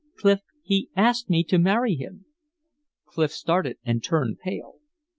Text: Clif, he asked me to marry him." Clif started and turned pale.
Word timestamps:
Clif, 0.17 0.39
he 0.63 0.89
asked 0.95 1.29
me 1.29 1.43
to 1.43 1.59
marry 1.59 1.93
him." 1.93 2.25
Clif 3.05 3.31
started 3.31 3.77
and 3.85 4.03
turned 4.03 4.39
pale. 4.39 4.79